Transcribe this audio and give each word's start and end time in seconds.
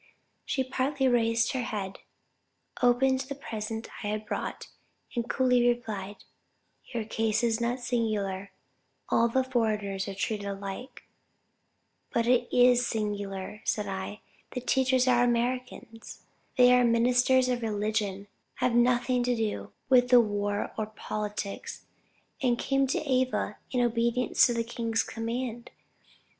She 0.45 0.63
partly 0.63 1.07
raised 1.07 1.51
her 1.51 1.61
head, 1.61 1.99
opened 2.81 3.19
the 3.19 3.35
present 3.35 3.87
I 4.03 4.07
had 4.07 4.25
brought, 4.25 4.65
and 5.15 5.29
coolly 5.29 5.67
replied, 5.67 6.23
'Your 6.85 7.03
case 7.05 7.43
is 7.43 7.61
not 7.61 7.81
singular; 7.81 8.49
all 9.09 9.27
the 9.27 9.43
foreigners 9.43 10.07
are 10.07 10.15
treated 10.15 10.47
alike.' 10.47 11.03
But 12.11 12.25
it 12.25 12.49
is 12.51 12.83
singular, 12.83 13.61
said 13.63 13.85
I, 13.85 14.21
the 14.53 14.61
teachers 14.61 15.07
are 15.07 15.23
Americans; 15.23 16.23
they 16.57 16.73
are 16.73 16.83
ministers 16.83 17.47
of 17.47 17.61
religion, 17.61 18.25
have 18.55 18.73
nothing 18.73 19.21
to 19.25 19.35
do 19.35 19.71
with 19.87 20.11
war 20.11 20.73
or 20.79 20.87
politics, 20.87 21.85
and 22.41 22.57
came 22.57 22.87
to 22.87 22.97
Ava 23.07 23.57
in 23.69 23.81
obedience 23.81 24.47
to 24.47 24.55
the 24.55 24.63
king's 24.63 25.03
command. 25.03 25.69